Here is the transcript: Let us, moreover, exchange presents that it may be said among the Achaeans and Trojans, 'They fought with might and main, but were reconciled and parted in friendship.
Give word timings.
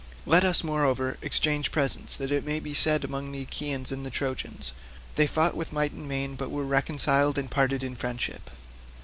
Let 0.25 0.43
us, 0.43 0.63
moreover, 0.63 1.19
exchange 1.21 1.71
presents 1.71 2.15
that 2.15 2.31
it 2.31 2.43
may 2.43 2.59
be 2.59 2.73
said 2.73 3.03
among 3.03 3.31
the 3.31 3.43
Achaeans 3.43 3.91
and 3.91 4.11
Trojans, 4.11 4.73
'They 5.13 5.27
fought 5.27 5.55
with 5.55 5.71
might 5.71 5.91
and 5.91 6.07
main, 6.07 6.33
but 6.33 6.49
were 6.49 6.65
reconciled 6.65 7.37
and 7.37 7.51
parted 7.51 7.83
in 7.83 7.95
friendship. 7.95 8.49